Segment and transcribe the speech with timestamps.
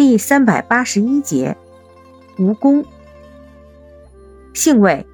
[0.00, 1.58] 第三百八十一节，
[2.38, 2.86] 蜈蚣。
[4.54, 5.06] 性味：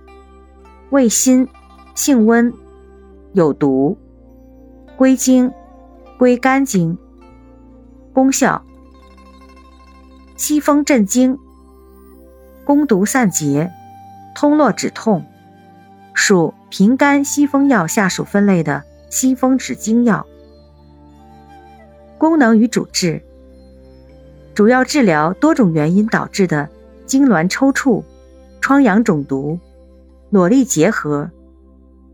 [0.90, 1.48] 味辛，
[1.96, 2.54] 性温，
[3.32, 3.98] 有毒，
[4.96, 5.52] 归经：
[6.16, 6.96] 归肝经。
[8.12, 8.64] 功效：
[10.36, 11.36] 息风镇惊，
[12.64, 13.72] 攻毒散结，
[14.36, 15.26] 通络止痛，
[16.14, 20.24] 属平肝息风药下属分类的息风止惊药。
[22.18, 23.25] 功能与主治。
[24.56, 26.70] 主要治疗多种原因导致的
[27.06, 28.02] 痉挛抽搐、
[28.62, 29.58] 疮疡肿毒、
[30.32, 31.30] 瘰疬结核、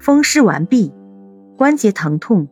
[0.00, 0.90] 风湿顽痹、
[1.56, 2.48] 关节疼痛、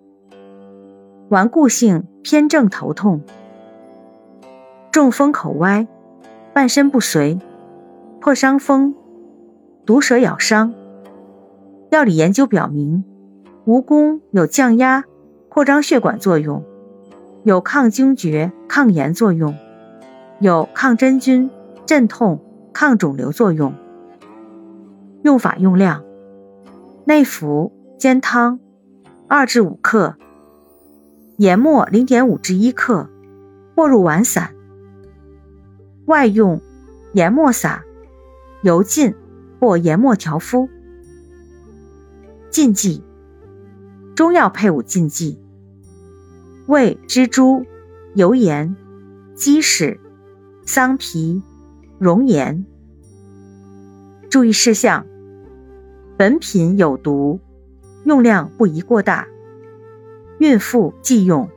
[1.28, 3.24] 顽固性偏正头痛、
[4.92, 5.88] 中风口歪、
[6.54, 7.40] 半身不遂、
[8.20, 8.94] 破伤风、
[9.84, 10.72] 毒蛇咬伤。
[11.90, 13.02] 药理研究表明，
[13.66, 15.02] 蜈蚣有降压、
[15.48, 16.64] 扩张血管作用，
[17.42, 19.52] 有抗惊厥、抗炎作用。
[20.40, 21.50] 有抗真菌、
[21.84, 22.42] 镇痛、
[22.72, 23.74] 抗肿瘤作用。
[25.22, 26.02] 用法用量：
[27.04, 28.58] 内服煎汤，
[29.28, 30.14] 二至五克；
[31.36, 33.10] 研末零点五至一克，
[33.76, 34.54] 或入丸散。
[36.06, 36.62] 外用
[37.12, 37.84] 研末撒，
[38.62, 39.14] 油浸
[39.60, 40.70] 或研末调敷。
[42.48, 43.04] 禁忌：
[44.16, 45.38] 中药配伍禁忌：
[46.66, 47.66] 胃蜘蛛、
[48.14, 48.74] 油盐、
[49.34, 50.00] 鸡屎。
[50.72, 51.42] 桑皮、
[51.98, 52.64] 熔岩。
[54.30, 55.04] 注意事项：
[56.16, 57.40] 本品有毒，
[58.04, 59.26] 用量不宜过大，
[60.38, 61.50] 孕妇忌用。